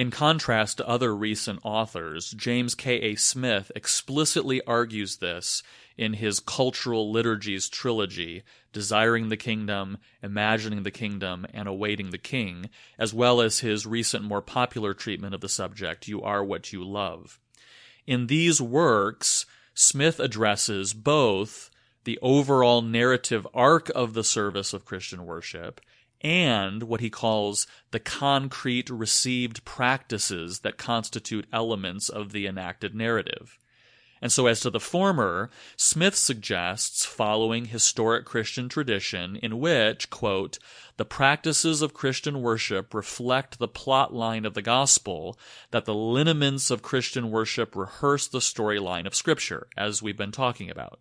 In 0.00 0.10
contrast 0.10 0.78
to 0.78 0.88
other 0.88 1.14
recent 1.14 1.60
authors, 1.62 2.30
James 2.30 2.74
K. 2.74 2.94
A. 3.02 3.16
Smith 3.16 3.70
explicitly 3.76 4.62
argues 4.66 5.18
this 5.18 5.62
in 5.98 6.14
his 6.14 6.40
Cultural 6.40 7.12
Liturgies 7.12 7.68
trilogy, 7.68 8.42
Desiring 8.72 9.28
the 9.28 9.36
Kingdom, 9.36 9.98
Imagining 10.22 10.84
the 10.84 10.90
Kingdom, 10.90 11.46
and 11.52 11.68
Awaiting 11.68 12.12
the 12.12 12.16
King, 12.16 12.70
as 12.98 13.12
well 13.12 13.42
as 13.42 13.58
his 13.58 13.84
recent 13.84 14.24
more 14.24 14.40
popular 14.40 14.94
treatment 14.94 15.34
of 15.34 15.42
the 15.42 15.50
subject, 15.50 16.08
You 16.08 16.22
Are 16.22 16.42
What 16.42 16.72
You 16.72 16.82
Love. 16.82 17.38
In 18.06 18.28
these 18.28 18.58
works, 18.58 19.44
Smith 19.74 20.18
addresses 20.18 20.94
both 20.94 21.70
the 22.04 22.18
overall 22.22 22.80
narrative 22.80 23.46
arc 23.52 23.90
of 23.90 24.14
the 24.14 24.24
service 24.24 24.72
of 24.72 24.86
Christian 24.86 25.26
worship 25.26 25.78
and 26.20 26.82
what 26.84 27.00
he 27.00 27.10
calls 27.10 27.66
the 27.90 28.00
concrete 28.00 28.90
received 28.90 29.64
practices 29.64 30.60
that 30.60 30.76
constitute 30.76 31.46
elements 31.52 32.08
of 32.08 32.32
the 32.32 32.46
enacted 32.46 32.94
narrative. 32.94 33.58
And 34.22 34.30
so, 34.30 34.46
as 34.46 34.60
to 34.60 34.70
the 34.70 34.80
former, 34.80 35.48
Smith 35.76 36.14
suggests 36.14 37.06
following 37.06 37.66
historic 37.66 38.26
Christian 38.26 38.68
tradition 38.68 39.36
in 39.36 39.58
which, 39.58 40.10
quote, 40.10 40.58
the 40.98 41.06
practices 41.06 41.80
of 41.80 41.94
Christian 41.94 42.42
worship 42.42 42.92
reflect 42.92 43.58
the 43.58 43.68
plot 43.68 44.12
line 44.12 44.44
of 44.44 44.52
the 44.52 44.60
gospel, 44.60 45.38
that 45.70 45.86
the 45.86 45.94
lineaments 45.94 46.70
of 46.70 46.82
Christian 46.82 47.30
worship 47.30 47.74
rehearse 47.74 48.28
the 48.28 48.40
storyline 48.40 49.06
of 49.06 49.14
Scripture, 49.14 49.68
as 49.74 50.02
we've 50.02 50.18
been 50.18 50.32
talking 50.32 50.68
about. 50.68 51.00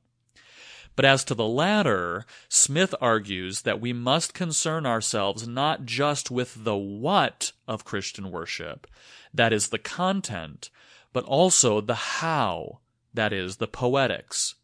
But 1.00 1.06
as 1.06 1.24
to 1.24 1.34
the 1.34 1.48
latter, 1.48 2.26
Smith 2.50 2.94
argues 3.00 3.62
that 3.62 3.80
we 3.80 3.94
must 3.94 4.34
concern 4.34 4.86
ourselves 4.86 5.48
not 5.48 5.86
just 5.86 6.30
with 6.30 6.66
the 6.66 6.76
what 6.76 7.54
of 7.70 7.86
Christian 7.86 8.32
worship, 8.32 8.86
that 9.34 9.54
is, 9.54 9.70
the 9.70 9.80
content, 9.80 10.70
but 11.14 11.24
also 11.24 11.80
the 11.80 11.96
how 11.96 12.80
that 13.14 13.32
is, 13.32 13.56
the 13.56 13.68
poetics. 13.68 14.56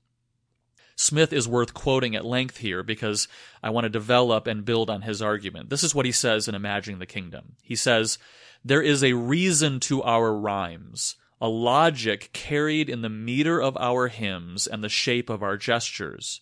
Smith 0.97 1.31
is 1.31 1.47
worth 1.47 1.73
quoting 1.73 2.17
at 2.17 2.25
length 2.25 2.57
here 2.57 2.83
because 2.83 3.29
I 3.63 3.69
want 3.69 3.85
to 3.85 3.89
develop 3.89 4.45
and 4.45 4.65
build 4.65 4.89
on 4.89 5.03
his 5.03 5.21
argument. 5.21 5.69
This 5.69 5.85
is 5.85 5.95
what 5.95 6.05
he 6.05 6.11
says 6.11 6.49
in 6.49 6.53
Imagining 6.53 6.99
the 6.99 7.05
Kingdom. 7.05 7.55
He 7.63 7.77
says, 7.77 8.17
There 8.61 8.81
is 8.81 9.05
a 9.05 9.13
reason 9.13 9.79
to 9.79 10.03
our 10.03 10.37
rhymes, 10.37 11.15
a 11.41 11.47
logic 11.47 12.29
carried 12.33 12.89
in 12.89 13.01
the 13.01 13.09
meter 13.09 13.61
of 13.61 13.77
our 13.77 14.07
hymns 14.07 14.67
and 14.67 14.83
the 14.83 14.89
shape 14.89 15.29
of 15.29 15.43
our 15.43 15.57
gestures. 15.57 16.41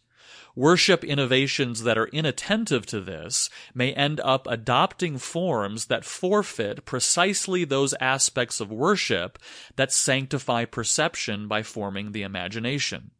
Worship 0.55 1.03
innovations 1.03 1.83
that 1.83 1.97
are 1.97 2.07
inattentive 2.07 2.85
to 2.87 3.01
this 3.01 3.49
may 3.73 3.91
end 3.93 4.19
up 4.23 4.47
adopting 4.47 5.17
forms 5.17 5.85
that 5.85 6.05
forfeit 6.05 6.85
precisely 6.85 7.65
those 7.65 7.95
aspects 7.99 8.59
of 8.59 8.71
worship 8.71 9.39
that 9.75 9.91
sanctify 9.91 10.65
perception 10.65 11.47
by 11.47 11.63
forming 11.63 12.11
the 12.11 12.21
imagination. 12.21 13.11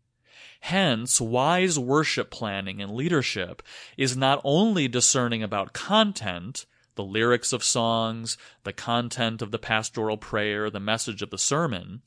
Hence, 0.62 1.20
wise 1.20 1.78
worship 1.78 2.30
planning 2.30 2.82
and 2.82 2.94
leadership 2.94 3.62
is 3.98 4.16
not 4.16 4.40
only 4.44 4.88
discerning 4.88 5.44
about 5.44 5.74
content, 5.74 6.66
the 6.96 7.04
lyrics 7.04 7.54
of 7.54 7.64
songs, 7.64 8.38
the 8.64 8.74
content 8.74 9.42
of 9.42 9.52
the 9.52 9.60
pastoral 9.60 10.18
prayer, 10.18 10.70
the 10.70 10.80
message 10.80 11.22
of 11.22 11.30
the 11.30 11.38
sermon, 11.38 12.02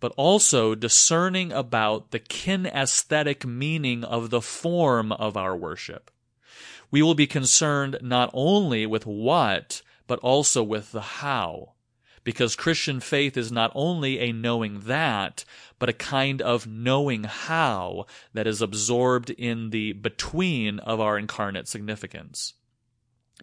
but 0.00 0.12
also 0.16 0.74
discerning 0.74 1.52
about 1.52 2.10
the 2.10 2.20
kinesthetic 2.20 3.44
meaning 3.44 4.04
of 4.04 4.30
the 4.30 4.42
form 4.42 5.12
of 5.12 5.36
our 5.36 5.56
worship. 5.56 6.10
We 6.90 7.02
will 7.02 7.14
be 7.14 7.26
concerned 7.26 7.98
not 8.02 8.30
only 8.32 8.86
with 8.86 9.06
what, 9.06 9.82
but 10.06 10.18
also 10.20 10.62
with 10.62 10.92
the 10.92 11.00
how. 11.00 11.72
Because 12.22 12.56
Christian 12.56 13.00
faith 13.00 13.36
is 13.36 13.52
not 13.52 13.70
only 13.74 14.18
a 14.18 14.32
knowing 14.32 14.80
that, 14.80 15.44
but 15.78 15.88
a 15.88 15.92
kind 15.92 16.40
of 16.40 16.66
knowing 16.66 17.24
how 17.24 18.06
that 18.32 18.46
is 18.46 18.62
absorbed 18.62 19.30
in 19.30 19.70
the 19.70 19.92
between 19.92 20.78
of 20.78 21.00
our 21.00 21.18
incarnate 21.18 21.68
significance 21.68 22.54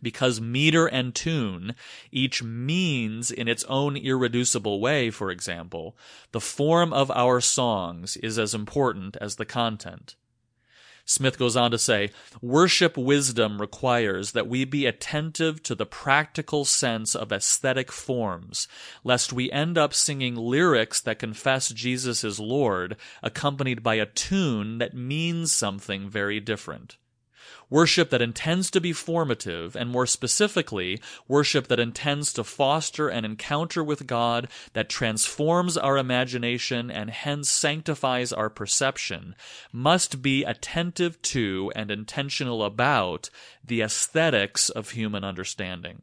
because 0.01 0.39
meter 0.39 0.87
and 0.87 1.13
tune 1.13 1.75
each 2.11 2.43
means 2.43 3.31
in 3.31 3.47
its 3.47 3.63
own 3.65 3.97
irreducible 3.97 4.79
way, 4.79 5.09
for 5.09 5.31
example, 5.31 5.97
the 6.31 6.41
form 6.41 6.93
of 6.93 7.11
our 7.11 7.41
songs 7.41 8.17
is 8.17 8.39
as 8.39 8.53
important 8.53 9.17
as 9.19 9.35
the 9.35 9.45
content. 9.45 10.15
Smith 11.05 11.37
goes 11.37 11.55
on 11.55 11.71
to 11.71 11.77
say, 11.77 12.11
worship 12.41 12.95
wisdom 12.95 13.59
requires 13.59 14.31
that 14.31 14.47
we 14.47 14.63
be 14.63 14.85
attentive 14.85 15.61
to 15.63 15.75
the 15.75 15.85
practical 15.85 16.63
sense 16.63 17.15
of 17.15 17.31
aesthetic 17.31 17.91
forms, 17.91 18.67
lest 19.03 19.33
we 19.33 19.51
end 19.51 19.77
up 19.77 19.93
singing 19.93 20.35
lyrics 20.35 21.01
that 21.01 21.19
confess 21.19 21.69
Jesus 21.69 22.23
is 22.23 22.39
Lord, 22.39 22.97
accompanied 23.23 23.83
by 23.83 23.95
a 23.95 24.05
tune 24.05 24.77
that 24.77 24.93
means 24.93 25.51
something 25.51 26.09
very 26.09 26.39
different. 26.39 26.97
Worship 27.71 28.09
that 28.09 28.21
intends 28.21 28.69
to 28.71 28.81
be 28.81 28.91
formative, 28.91 29.77
and 29.77 29.89
more 29.89 30.05
specifically, 30.05 31.01
worship 31.25 31.67
that 31.69 31.79
intends 31.79 32.33
to 32.33 32.43
foster 32.43 33.07
an 33.07 33.23
encounter 33.23 33.81
with 33.81 34.05
God 34.05 34.49
that 34.73 34.89
transforms 34.89 35.77
our 35.77 35.97
imagination 35.97 36.91
and 36.91 37.09
hence 37.09 37.49
sanctifies 37.49 38.33
our 38.33 38.49
perception, 38.49 39.35
must 39.71 40.21
be 40.21 40.43
attentive 40.43 41.21
to 41.21 41.71
and 41.73 41.89
intentional 41.89 42.61
about 42.61 43.29
the 43.63 43.79
aesthetics 43.79 44.69
of 44.69 44.89
human 44.89 45.23
understanding. 45.23 46.01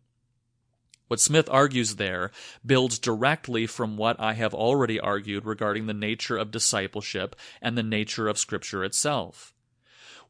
What 1.09 1.21
Smith 1.21 1.51
argues 1.51 1.97
there 1.97 2.31
builds 2.65 2.99
directly 2.99 3.67
from 3.67 3.99
what 3.99 4.19
I 4.19 4.33
have 4.33 4.55
already 4.55 4.99
argued 4.99 5.45
regarding 5.45 5.85
the 5.85 5.93
nature 5.93 6.39
of 6.39 6.51
discipleship 6.51 7.37
and 7.61 7.77
the 7.77 7.83
nature 7.83 8.27
of 8.27 8.39
Scripture 8.39 8.85
itself. 8.85 9.53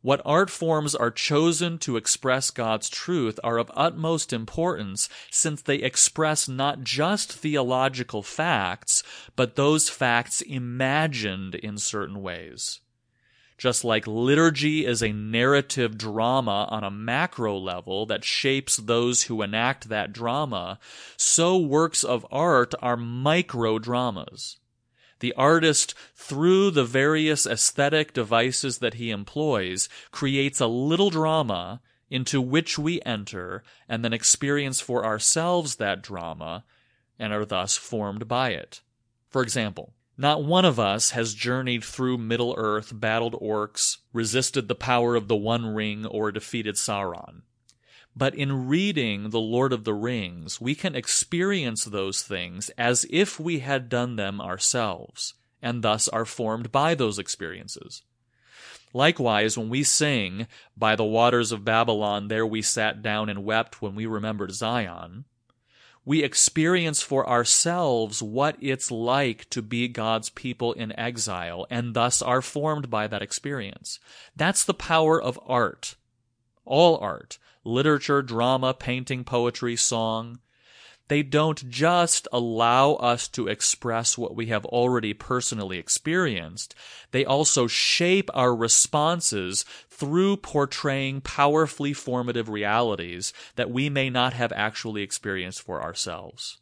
What 0.01 0.23
art 0.25 0.49
forms 0.49 0.95
are 0.95 1.11
chosen 1.11 1.79
to 1.79 1.97
express 1.97 2.51
God's 2.51 2.89
truth 2.89 3.41
are 3.43 3.59
of 3.59 3.71
utmost 3.75 4.33
importance 4.33 5.09
since 5.31 5.61
they 5.61 5.77
express 5.77 6.49
not 6.49 6.85
just 6.85 7.33
theological 7.33 8.23
facts, 8.23 9.03
but 9.35 9.57
those 9.57 9.89
facts 9.89 10.41
imagined 10.41 11.57
in 11.57 11.79
certain 11.79 12.23
ways. 12.23 12.81
Just 13.59 13.83
like 13.83 14.07
liturgy 14.07 14.87
is 14.87 15.03
a 15.03 15.11
narrative 15.11 15.99
drama 15.99 16.69
on 16.71 16.85
a 16.85 16.93
macro 16.93 17.59
level 17.59 18.07
that 18.07 18.25
shapes 18.25 18.77
those 18.77 19.25
who 19.25 19.43
enact 19.43 19.89
that 19.89 20.13
drama, 20.13 20.79
so 21.17 21.59
works 21.59 22.05
of 22.05 22.25
art 22.31 22.73
are 22.81 22.97
micro 22.97 23.81
dramas. 23.81 24.59
The 25.21 25.33
artist, 25.35 25.95
through 26.15 26.71
the 26.71 26.85
various 26.85 27.47
aesthetic 27.47 28.13
devices 28.13 28.79
that 28.79 28.95
he 28.95 29.11
employs, 29.11 29.89
creates 30.11 30.61
a 30.61 30.67
little 30.67 31.11
drama 31.11 31.81
into 32.11 32.41
which 32.41 32.79
we 32.79 33.03
enter 33.03 33.63
and 33.89 34.05
then 34.05 34.13
experience 34.13 34.81
for 34.81 35.05
ourselves 35.05 35.77
that 35.77 36.03
drama 36.03 36.65
and 37.19 37.33
are 37.33 37.45
thus 37.45 37.77
formed 37.77 38.29
by 38.29 38.51
it. 38.51 38.81
For 39.29 39.43
example, 39.43 39.95
not 40.17 40.43
one 40.43 40.65
of 40.65 40.81
us 40.81 41.11
has 41.11 41.35
journeyed 41.35 41.85
through 41.85 42.19
Middle 42.19 42.55
Earth, 42.57 42.93
battled 42.95 43.35
orcs, 43.35 43.99
resisted 44.13 44.67
the 44.67 44.75
power 44.75 45.15
of 45.15 45.29
the 45.29 45.37
One 45.37 45.67
Ring, 45.67 46.07
or 46.07 46.33
defeated 46.33 46.75
Sauron. 46.75 47.43
But 48.19 48.35
in 48.35 48.67
reading 48.67 49.31
The 49.31 49.39
Lord 49.39 49.73
of 49.73 49.85
the 49.85 49.95
Rings, 49.95 50.61
we 50.61 50.75
can 50.75 50.97
experience 50.97 51.85
those 51.85 52.21
things 52.21 52.69
as 52.71 53.07
if 53.11 53.39
we 53.39 53.61
had 53.61 53.89
done 53.89 54.17
them 54.17 54.41
ourselves. 54.41 55.35
and 55.61 55.83
thus 55.83 56.09
are 56.09 56.25
formed 56.25 56.71
by 56.71 56.95
those 56.95 57.19
experiences. 57.19 58.03
Likewise, 58.93 59.59
when 59.59 59.69
we 59.69 59.83
sing, 59.83 60.47
By 60.77 60.97
the 60.97 61.05
waters 61.05 61.53
of 61.53 61.65
Babylon, 61.65 62.27
there 62.29 62.47
we 62.47 62.63
sat 62.63 63.03
down 63.03 63.29
and 63.29 63.45
wept 63.45 63.83
when 63.83 63.95
we 63.95 64.07
remembered 64.07 64.53
Zion, 64.53 65.25
we 66.05 66.23
experience 66.25 67.03
for 67.03 67.29
ourselves 67.29 68.23
what 68.23 68.57
it's 68.61 68.91
like 68.91 69.51
to 69.51 69.63
be 69.63 69.89
God's 69.89 70.31
people 70.31 70.73
in 70.73 70.99
exile, 70.99 71.67
and 71.71 71.95
thus 71.95 72.23
are 72.23 72.43
formed 72.43 72.89
by 72.89 73.07
that 73.09 73.23
experience. 73.23 74.01
That's 74.35 74.65
the 74.65 74.75
power 74.75 75.21
of 75.21 75.39
art. 75.45 75.97
All 76.65 76.99
art. 76.99 77.39
Literature, 77.69 78.23
drama, 78.23 78.73
painting, 78.73 79.25
poetry, 79.25 79.77
song. 79.77 80.39
They 81.09 81.23
don't 81.23 81.69
just 81.69 82.27
allow 82.33 82.95
us 82.95 83.29
to 83.29 83.47
express 83.47 84.17
what 84.17 84.35
we 84.35 84.47
have 84.47 84.65
already 84.65 85.13
personally 85.13 85.77
experienced. 85.77 86.75
They 87.11 87.27
also 87.27 87.67
shape 87.67 88.31
our 88.33 88.57
responses 88.57 89.67
through 89.91 90.39
portraying 90.39 91.21
powerfully 91.21 91.93
formative 91.93 92.49
realities 92.49 93.35
that 93.57 93.71
we 93.71 93.91
may 93.91 94.09
not 94.09 94.33
have 94.33 94.53
actually 94.53 95.03
experienced 95.03 95.61
for 95.61 95.83
ourselves. 95.83 96.57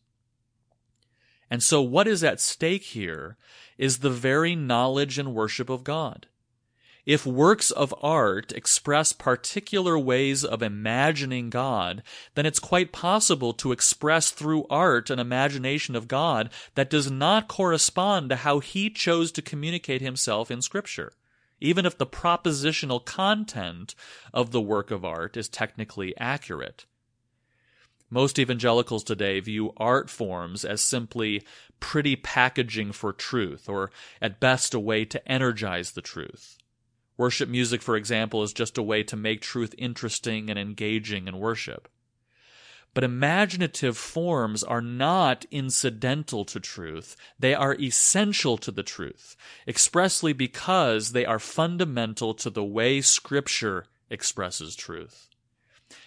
And 1.48 1.62
so 1.62 1.82
what 1.82 2.08
is 2.08 2.24
at 2.24 2.40
stake 2.40 2.82
here 2.82 3.36
is 3.78 3.98
the 3.98 4.10
very 4.10 4.56
knowledge 4.56 5.20
and 5.20 5.36
worship 5.36 5.70
of 5.70 5.84
God. 5.84 6.26
If 7.06 7.24
works 7.24 7.70
of 7.70 7.94
art 8.02 8.50
express 8.50 9.12
particular 9.12 9.96
ways 9.96 10.44
of 10.44 10.60
imagining 10.60 11.50
God, 11.50 12.02
then 12.34 12.46
it's 12.46 12.58
quite 12.58 12.90
possible 12.90 13.52
to 13.54 13.70
express 13.70 14.32
through 14.32 14.66
art 14.68 15.08
an 15.08 15.20
imagination 15.20 15.94
of 15.94 16.08
God 16.08 16.50
that 16.74 16.90
does 16.90 17.08
not 17.08 17.46
correspond 17.46 18.30
to 18.30 18.36
how 18.36 18.58
he 18.58 18.90
chose 18.90 19.30
to 19.32 19.40
communicate 19.40 20.02
himself 20.02 20.50
in 20.50 20.60
Scripture, 20.60 21.12
even 21.60 21.86
if 21.86 21.96
the 21.96 22.08
propositional 22.08 23.04
content 23.04 23.94
of 24.34 24.50
the 24.50 24.60
work 24.60 24.90
of 24.90 25.04
art 25.04 25.36
is 25.36 25.48
technically 25.48 26.12
accurate. 26.18 26.86
Most 28.10 28.36
evangelicals 28.36 29.04
today 29.04 29.38
view 29.38 29.72
art 29.76 30.10
forms 30.10 30.64
as 30.64 30.80
simply 30.80 31.44
pretty 31.78 32.16
packaging 32.16 32.90
for 32.90 33.12
truth, 33.12 33.68
or 33.68 33.92
at 34.20 34.40
best 34.40 34.74
a 34.74 34.80
way 34.80 35.04
to 35.04 35.28
energize 35.30 35.92
the 35.92 36.02
truth. 36.02 36.55
Worship 37.16 37.48
music, 37.48 37.82
for 37.82 37.96
example, 37.96 38.42
is 38.42 38.52
just 38.52 38.76
a 38.76 38.82
way 38.82 39.02
to 39.04 39.16
make 39.16 39.40
truth 39.40 39.74
interesting 39.78 40.50
and 40.50 40.58
engaging 40.58 41.28
in 41.28 41.38
worship. 41.38 41.88
But 42.92 43.04
imaginative 43.04 43.98
forms 43.98 44.64
are 44.64 44.80
not 44.80 45.44
incidental 45.50 46.44
to 46.46 46.60
truth. 46.60 47.16
They 47.38 47.54
are 47.54 47.74
essential 47.74 48.56
to 48.58 48.70
the 48.70 48.82
truth, 48.82 49.36
expressly 49.68 50.32
because 50.32 51.12
they 51.12 51.26
are 51.26 51.38
fundamental 51.38 52.32
to 52.34 52.48
the 52.48 52.64
way 52.64 53.02
Scripture 53.02 53.86
expresses 54.08 54.74
truth. 54.74 55.28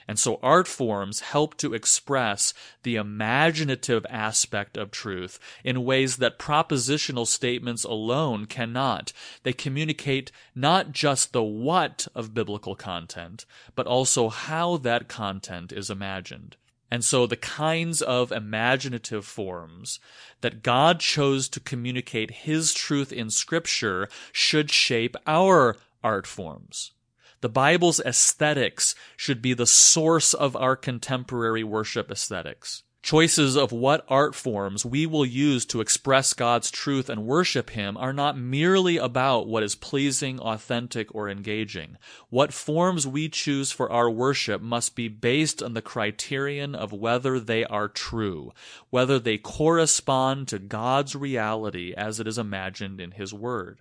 And 0.09 0.17
so 0.17 0.39
art 0.41 0.67
forms 0.67 1.19
help 1.19 1.55
to 1.57 1.75
express 1.75 2.51
the 2.81 2.95
imaginative 2.95 4.07
aspect 4.09 4.75
of 4.75 4.89
truth 4.89 5.37
in 5.63 5.85
ways 5.85 6.17
that 6.17 6.39
propositional 6.39 7.27
statements 7.27 7.83
alone 7.83 8.47
cannot. 8.47 9.13
They 9.43 9.53
communicate 9.53 10.31
not 10.55 10.93
just 10.93 11.31
the 11.31 11.43
what 11.43 12.07
of 12.15 12.33
biblical 12.33 12.73
content, 12.73 13.45
but 13.75 13.85
also 13.85 14.29
how 14.29 14.77
that 14.77 15.09
content 15.09 15.71
is 15.71 15.91
imagined. 15.91 16.57
And 16.89 17.05
so 17.05 17.27
the 17.27 17.37
kinds 17.37 18.01
of 18.01 18.31
imaginative 18.31 19.27
forms 19.27 19.99
that 20.41 20.63
God 20.63 21.01
chose 21.01 21.47
to 21.49 21.59
communicate 21.59 22.31
His 22.31 22.73
truth 22.73 23.13
in 23.13 23.29
Scripture 23.29 24.09
should 24.31 24.71
shape 24.71 25.15
our 25.27 25.77
art 26.03 26.25
forms. 26.25 26.93
The 27.41 27.49
Bible's 27.49 28.01
aesthetics 28.01 28.95
should 29.15 29.41
be 29.41 29.53
the 29.53 29.65
source 29.65 30.33
of 30.33 30.55
our 30.57 30.75
contemporary 30.75 31.63
worship 31.63 32.11
aesthetics. 32.11 32.83
Choices 33.01 33.55
of 33.55 33.71
what 33.71 34.03
art 34.09 34.35
forms 34.35 34.85
we 34.85 35.05
will 35.05 35.25
use 35.25 35.65
to 35.67 35.79
express 35.79 36.33
God's 36.33 36.69
truth 36.69 37.09
and 37.09 37.25
worship 37.25 37.69
Him 37.69 37.95
are 37.95 38.11
not 38.11 38.37
merely 38.37 38.97
about 38.97 39.47
what 39.47 39.63
is 39.63 39.73
pleasing, 39.73 40.37
authentic, 40.41 41.15
or 41.15 41.29
engaging. 41.29 41.95
What 42.29 42.51
forms 42.51 43.07
we 43.07 43.29
choose 43.29 43.71
for 43.71 43.89
our 43.89 44.09
worship 44.09 44.61
must 44.61 44.97
be 44.97 45.07
based 45.07 45.63
on 45.63 45.75
the 45.75 45.81
criterion 45.81 46.75
of 46.75 46.91
whether 46.91 47.39
they 47.39 47.63
are 47.63 47.87
true, 47.87 48.51
whether 48.89 49.17
they 49.17 49.37
correspond 49.37 50.49
to 50.49 50.59
God's 50.59 51.15
reality 51.15 51.93
as 51.95 52.19
it 52.19 52.27
is 52.27 52.37
imagined 52.37 52.99
in 52.99 53.11
His 53.11 53.33
Word. 53.33 53.79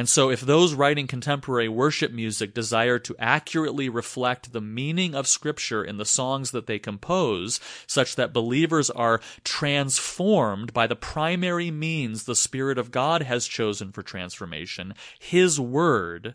And 0.00 0.08
so, 0.08 0.30
if 0.30 0.40
those 0.40 0.72
writing 0.72 1.06
contemporary 1.06 1.68
worship 1.68 2.10
music 2.10 2.54
desire 2.54 2.98
to 3.00 3.14
accurately 3.18 3.90
reflect 3.90 4.50
the 4.50 4.60
meaning 4.62 5.14
of 5.14 5.28
Scripture 5.28 5.84
in 5.84 5.98
the 5.98 6.06
songs 6.06 6.52
that 6.52 6.66
they 6.66 6.78
compose, 6.78 7.60
such 7.86 8.16
that 8.16 8.32
believers 8.32 8.88
are 8.88 9.20
transformed 9.44 10.72
by 10.72 10.86
the 10.86 10.96
primary 10.96 11.70
means 11.70 12.24
the 12.24 12.34
Spirit 12.34 12.78
of 12.78 12.90
God 12.90 13.24
has 13.24 13.46
chosen 13.46 13.92
for 13.92 14.02
transformation, 14.02 14.94
His 15.18 15.60
Word, 15.60 16.34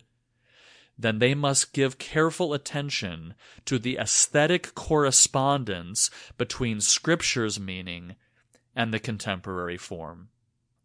then 0.96 1.18
they 1.18 1.34
must 1.34 1.72
give 1.72 1.98
careful 1.98 2.54
attention 2.54 3.34
to 3.64 3.80
the 3.80 3.96
aesthetic 3.96 4.76
correspondence 4.76 6.08
between 6.38 6.80
Scripture's 6.80 7.58
meaning 7.58 8.14
and 8.76 8.94
the 8.94 9.00
contemporary 9.00 9.76
form. 9.76 10.28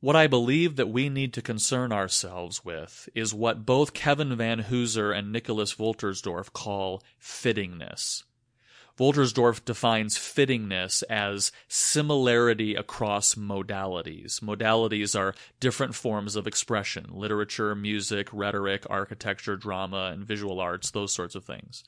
What 0.02 0.16
I 0.16 0.26
believe 0.26 0.78
that 0.78 0.90
we 0.90 1.10
need 1.10 1.32
to 1.36 1.44
concern 1.44 1.92
ourselves 1.92 2.66
with 2.66 3.08
is 3.14 3.36
what 3.36 3.68
both 3.68 3.94
Kevin 3.94 4.36
Vanhoozer 4.36 5.16
and 5.16 5.32
Nicholas 5.32 5.76
Wolterstorff 5.76 6.52
call 6.54 7.04
fittingness. 7.22 8.24
Wolterstorff 8.98 9.64
defines 9.64 10.18
fittingness 10.18 11.04
as 11.08 11.52
similarity 11.68 12.74
across 12.74 13.36
modalities. 13.36 14.40
Modalities 14.40 15.18
are 15.18 15.36
different 15.60 15.94
forms 15.94 16.36
of 16.36 16.48
expression 16.48 17.06
literature, 17.12 17.76
music, 17.76 18.28
rhetoric, 18.34 18.88
architecture, 18.90 19.56
drama, 19.56 20.10
and 20.12 20.26
visual 20.26 20.60
arts, 20.60 20.90
those 20.90 21.14
sorts 21.14 21.36
of 21.36 21.46
things. 21.46 21.84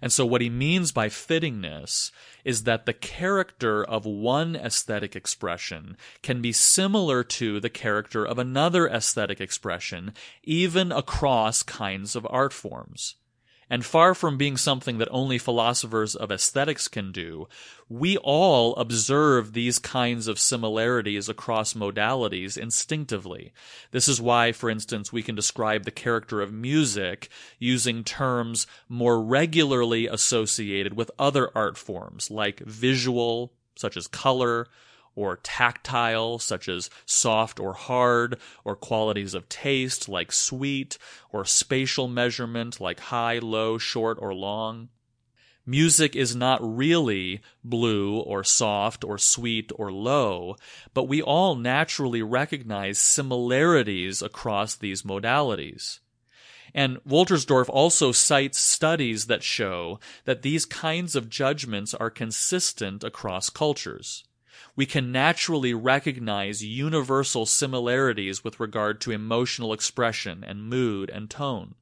And 0.00 0.12
so, 0.12 0.24
what 0.24 0.40
he 0.40 0.50
means 0.50 0.92
by 0.92 1.08
fittingness 1.08 2.10
is 2.44 2.64
that 2.64 2.86
the 2.86 2.92
character 2.92 3.84
of 3.84 4.04
one 4.06 4.54
aesthetic 4.56 5.16
expression 5.16 5.96
can 6.22 6.40
be 6.40 6.52
similar 6.52 7.24
to 7.24 7.60
the 7.60 7.70
character 7.70 8.24
of 8.24 8.38
another 8.38 8.88
aesthetic 8.88 9.40
expression, 9.40 10.12
even 10.44 10.92
across 10.92 11.62
kinds 11.62 12.14
of 12.14 12.26
art 12.30 12.52
forms. 12.52 13.16
And 13.70 13.84
far 13.84 14.14
from 14.14 14.38
being 14.38 14.56
something 14.56 14.98
that 14.98 15.08
only 15.10 15.36
philosophers 15.36 16.14
of 16.14 16.30
aesthetics 16.30 16.88
can 16.88 17.12
do, 17.12 17.48
we 17.88 18.16
all 18.18 18.74
observe 18.76 19.52
these 19.52 19.78
kinds 19.78 20.26
of 20.26 20.38
similarities 20.38 21.28
across 21.28 21.74
modalities 21.74 22.56
instinctively. 22.56 23.52
This 23.90 24.08
is 24.08 24.20
why, 24.20 24.52
for 24.52 24.70
instance, 24.70 25.12
we 25.12 25.22
can 25.22 25.34
describe 25.34 25.84
the 25.84 25.90
character 25.90 26.40
of 26.40 26.52
music 26.52 27.28
using 27.58 28.04
terms 28.04 28.66
more 28.88 29.22
regularly 29.22 30.06
associated 30.06 30.94
with 30.96 31.10
other 31.18 31.50
art 31.54 31.76
forms, 31.76 32.30
like 32.30 32.60
visual, 32.60 33.52
such 33.76 33.96
as 33.96 34.06
color, 34.06 34.66
or 35.18 35.40
tactile, 35.42 36.38
such 36.38 36.68
as 36.68 36.90
soft 37.04 37.58
or 37.58 37.72
hard, 37.72 38.38
or 38.64 38.76
qualities 38.76 39.34
of 39.34 39.48
taste, 39.48 40.08
like 40.08 40.30
sweet, 40.30 40.96
or 41.32 41.44
spatial 41.44 42.06
measurement, 42.06 42.80
like 42.80 43.00
high, 43.00 43.40
low, 43.40 43.78
short, 43.78 44.16
or 44.20 44.32
long. 44.32 44.88
Music 45.66 46.14
is 46.14 46.36
not 46.36 46.60
really 46.62 47.40
blue 47.64 48.20
or 48.20 48.44
soft 48.44 49.02
or 49.02 49.18
sweet 49.18 49.72
or 49.74 49.90
low, 49.90 50.54
but 50.94 51.08
we 51.08 51.20
all 51.20 51.56
naturally 51.56 52.22
recognize 52.22 52.96
similarities 52.96 54.22
across 54.22 54.76
these 54.76 55.02
modalities. 55.02 55.98
And 56.72 56.98
Wolterstorff 56.98 57.68
also 57.68 58.12
cites 58.12 58.58
studies 58.58 59.26
that 59.26 59.42
show 59.42 59.98
that 60.26 60.42
these 60.42 60.64
kinds 60.64 61.16
of 61.16 61.28
judgments 61.28 61.92
are 61.92 62.08
consistent 62.08 63.02
across 63.02 63.50
cultures 63.50 64.22
we 64.76 64.86
can 64.86 65.12
naturally 65.12 65.74
recognize 65.74 66.64
universal 66.64 67.46
similarities 67.46 68.44
with 68.44 68.60
regard 68.60 69.00
to 69.00 69.10
emotional 69.10 69.72
expression 69.72 70.44
and 70.44 70.68
mood 70.68 71.10
and 71.10 71.28
tone. 71.28 71.74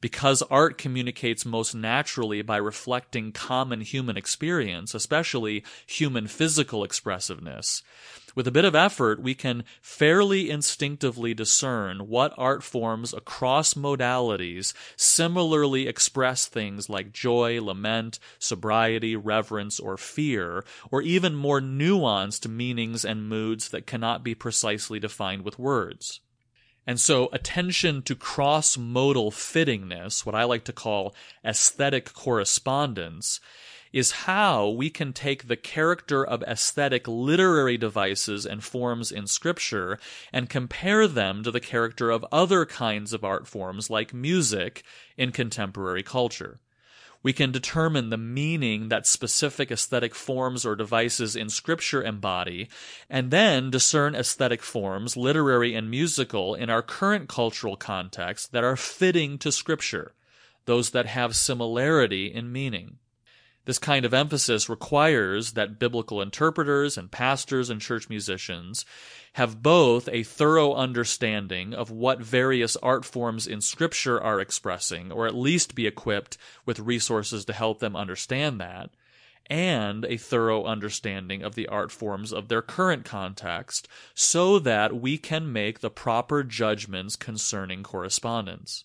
Because 0.00 0.42
art 0.42 0.76
communicates 0.76 1.46
most 1.46 1.74
naturally 1.74 2.42
by 2.42 2.56
reflecting 2.56 3.32
common 3.32 3.80
human 3.80 4.16
experience, 4.16 4.94
especially 4.94 5.64
human 5.86 6.26
physical 6.26 6.84
expressiveness, 6.84 7.82
with 8.34 8.46
a 8.46 8.52
bit 8.52 8.64
of 8.64 8.74
effort, 8.74 9.20
we 9.20 9.34
can 9.34 9.64
fairly 9.80 10.50
instinctively 10.50 11.34
discern 11.34 12.08
what 12.08 12.34
art 12.36 12.62
forms 12.62 13.14
across 13.14 13.74
modalities 13.74 14.74
similarly 14.96 15.86
express 15.86 16.46
things 16.46 16.88
like 16.88 17.12
joy, 17.12 17.62
lament, 17.62 18.18
sobriety, 18.38 19.16
reverence, 19.16 19.78
or 19.78 19.96
fear, 19.96 20.64
or 20.90 21.02
even 21.02 21.34
more 21.34 21.60
nuanced 21.60 22.48
meanings 22.48 23.04
and 23.04 23.28
moods 23.28 23.68
that 23.68 23.86
cannot 23.86 24.24
be 24.24 24.34
precisely 24.34 24.98
defined 24.98 25.42
with 25.42 25.58
words. 25.58 26.20
And 26.86 27.00
so 27.00 27.30
attention 27.32 28.02
to 28.02 28.14
cross-modal 28.14 29.30
fittingness, 29.30 30.26
what 30.26 30.34
I 30.34 30.44
like 30.44 30.64
to 30.64 30.72
call 30.72 31.14
aesthetic 31.44 32.12
correspondence, 32.12 33.40
is 33.94 34.10
how 34.26 34.68
we 34.68 34.90
can 34.90 35.12
take 35.12 35.46
the 35.46 35.56
character 35.56 36.26
of 36.26 36.42
aesthetic 36.42 37.06
literary 37.06 37.78
devices 37.78 38.44
and 38.44 38.64
forms 38.64 39.12
in 39.12 39.24
Scripture 39.24 40.00
and 40.32 40.50
compare 40.50 41.06
them 41.06 41.44
to 41.44 41.52
the 41.52 41.60
character 41.60 42.10
of 42.10 42.26
other 42.32 42.66
kinds 42.66 43.12
of 43.12 43.22
art 43.22 43.46
forms 43.46 43.88
like 43.90 44.12
music 44.12 44.82
in 45.16 45.30
contemporary 45.30 46.02
culture. 46.02 46.58
We 47.22 47.32
can 47.32 47.52
determine 47.52 48.10
the 48.10 48.16
meaning 48.16 48.88
that 48.88 49.06
specific 49.06 49.70
aesthetic 49.70 50.12
forms 50.12 50.66
or 50.66 50.74
devices 50.74 51.36
in 51.36 51.48
Scripture 51.48 52.02
embody, 52.02 52.68
and 53.08 53.30
then 53.30 53.70
discern 53.70 54.16
aesthetic 54.16 54.64
forms, 54.64 55.16
literary 55.16 55.72
and 55.72 55.88
musical, 55.88 56.56
in 56.56 56.68
our 56.68 56.82
current 56.82 57.28
cultural 57.28 57.76
context 57.76 58.50
that 58.50 58.64
are 58.64 58.76
fitting 58.76 59.38
to 59.38 59.52
Scripture, 59.52 60.14
those 60.64 60.90
that 60.90 61.06
have 61.06 61.36
similarity 61.36 62.26
in 62.26 62.50
meaning. 62.50 62.98
This 63.66 63.78
kind 63.78 64.04
of 64.04 64.12
emphasis 64.12 64.68
requires 64.68 65.52
that 65.52 65.78
biblical 65.78 66.20
interpreters 66.20 66.98
and 66.98 67.10
pastors 67.10 67.70
and 67.70 67.80
church 67.80 68.10
musicians 68.10 68.84
have 69.34 69.62
both 69.62 70.08
a 70.12 70.22
thorough 70.22 70.74
understanding 70.74 71.72
of 71.72 71.90
what 71.90 72.20
various 72.20 72.76
art 72.76 73.06
forms 73.06 73.46
in 73.46 73.62
Scripture 73.62 74.20
are 74.20 74.38
expressing, 74.38 75.10
or 75.10 75.26
at 75.26 75.34
least 75.34 75.74
be 75.74 75.86
equipped 75.86 76.36
with 76.66 76.78
resources 76.78 77.46
to 77.46 77.54
help 77.54 77.78
them 77.80 77.96
understand 77.96 78.60
that, 78.60 78.90
and 79.46 80.04
a 80.04 80.18
thorough 80.18 80.64
understanding 80.64 81.42
of 81.42 81.54
the 81.54 81.66
art 81.68 81.90
forms 81.90 82.32
of 82.32 82.48
their 82.48 82.62
current 82.62 83.04
context, 83.06 83.88
so 84.14 84.58
that 84.58 85.00
we 85.00 85.16
can 85.16 85.50
make 85.50 85.80
the 85.80 85.90
proper 85.90 86.42
judgments 86.42 87.16
concerning 87.16 87.82
correspondence. 87.82 88.84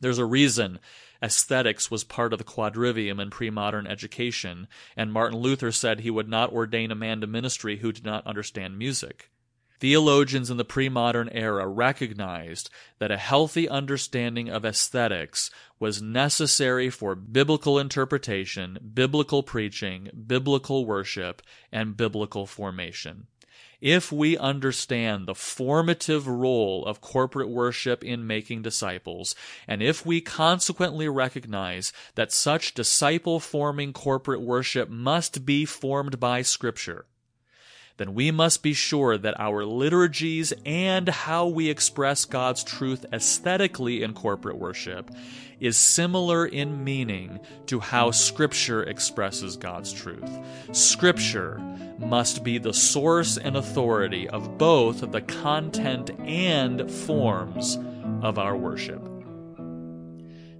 There's 0.00 0.18
a 0.18 0.24
reason 0.24 0.80
aesthetics 1.22 1.90
was 1.90 2.04
part 2.04 2.32
of 2.32 2.38
the 2.38 2.44
quadrivium 2.44 3.20
in 3.20 3.30
pre 3.30 3.50
modern 3.50 3.86
education, 3.86 4.66
and 4.96 5.12
Martin 5.12 5.38
Luther 5.38 5.70
said 5.70 6.00
he 6.00 6.10
would 6.10 6.28
not 6.28 6.52
ordain 6.52 6.90
a 6.90 6.94
man 6.94 7.20
to 7.20 7.26
ministry 7.26 7.78
who 7.78 7.92
did 7.92 8.04
not 8.04 8.26
understand 8.26 8.78
music. 8.78 9.30
Theologians 9.78 10.50
in 10.50 10.58
the 10.58 10.64
pre 10.64 10.88
modern 10.88 11.28
era 11.30 11.66
recognized 11.66 12.70
that 12.98 13.10
a 13.10 13.16
healthy 13.16 13.68
understanding 13.68 14.48
of 14.48 14.64
aesthetics 14.64 15.50
was 15.78 16.00
necessary 16.00 16.88
for 16.88 17.14
biblical 17.14 17.78
interpretation, 17.78 18.78
biblical 18.94 19.42
preaching, 19.42 20.08
biblical 20.26 20.86
worship, 20.86 21.42
and 21.72 21.96
biblical 21.96 22.46
formation 22.46 23.26
if 23.82 24.12
we 24.12 24.38
understand 24.38 25.26
the 25.26 25.34
formative 25.34 26.28
role 26.28 26.86
of 26.86 27.00
corporate 27.00 27.48
worship 27.48 28.04
in 28.04 28.26
making 28.26 28.62
disciples, 28.62 29.34
and 29.66 29.82
if 29.82 30.06
we 30.06 30.20
consequently 30.20 31.08
recognize 31.08 31.92
that 32.14 32.32
such 32.32 32.74
disciple 32.74 33.40
forming 33.40 33.92
corporate 33.92 34.40
worship 34.40 34.88
must 34.88 35.44
be 35.44 35.64
formed 35.64 36.20
by 36.20 36.40
Scripture, 36.42 37.06
then 38.02 38.14
we 38.14 38.32
must 38.32 38.64
be 38.64 38.72
sure 38.72 39.16
that 39.16 39.38
our 39.38 39.64
liturgies 39.64 40.52
and 40.66 41.08
how 41.08 41.46
we 41.46 41.70
express 41.70 42.24
God's 42.24 42.64
truth 42.64 43.06
aesthetically 43.12 44.02
in 44.02 44.12
corporate 44.12 44.58
worship 44.58 45.08
is 45.60 45.76
similar 45.76 46.44
in 46.44 46.82
meaning 46.82 47.38
to 47.66 47.78
how 47.78 48.10
Scripture 48.10 48.82
expresses 48.82 49.56
God's 49.56 49.92
truth. 49.92 50.36
Scripture 50.72 51.60
must 52.00 52.42
be 52.42 52.58
the 52.58 52.72
source 52.72 53.36
and 53.36 53.56
authority 53.56 54.28
of 54.28 54.58
both 54.58 55.12
the 55.12 55.20
content 55.20 56.10
and 56.24 56.90
forms 56.90 57.78
of 58.20 58.36
our 58.36 58.56
worship. 58.56 59.08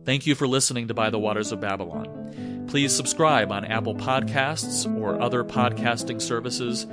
Thank 0.05 0.29
you 0.29 0.37
for 0.37 0.47
listening 0.47 0.87
to 0.87 0.95
By 0.95 1.11
the 1.11 1.19
Waters 1.19 1.51
of 1.51 1.61
Babylon. 1.61 2.67
Please 2.69 2.95
subscribe 2.95 3.51
on 3.51 3.65
Apple 3.65 3.97
Podcasts 3.97 4.87
or 4.97 5.21
other 5.21 5.43
podcasting 5.43 6.23
services 6.23 6.87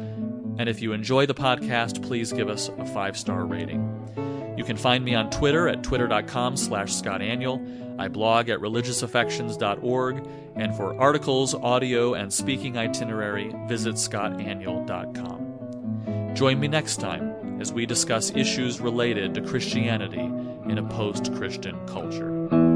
and 0.59 0.69
if 0.69 0.81
you 0.81 0.91
enjoy 0.91 1.25
the 1.25 1.33
podcast, 1.33 2.05
please 2.05 2.33
give 2.33 2.49
us 2.49 2.69
a 2.77 2.85
five 2.85 3.17
star 3.17 3.45
rating. 3.45 4.53
You 4.57 4.65
can 4.65 4.75
find 4.75 5.05
me 5.05 5.15
on 5.15 5.31
Twitter 5.31 5.69
at 5.69 5.83
twitter.com 5.83 6.57
slash 6.57 6.93
Scott 6.93 7.21
I 7.21 8.07
blog 8.09 8.49
at 8.49 8.59
religiousaffections.org, 8.59 10.27
and 10.55 10.75
for 10.75 10.99
articles, 10.99 11.55
audio, 11.55 12.13
and 12.13 12.31
speaking 12.31 12.77
itinerary, 12.77 13.55
visit 13.67 13.95
scottaniol.com. 13.95 16.35
Join 16.35 16.59
me 16.59 16.67
next 16.67 16.97
time 16.97 17.61
as 17.61 17.71
we 17.71 17.85
discuss 17.85 18.35
issues 18.35 18.81
related 18.81 19.33
to 19.35 19.41
Christianity 19.41 20.19
in 20.19 20.77
a 20.77 20.83
post 20.89 21.33
Christian 21.35 21.79
culture. 21.87 22.68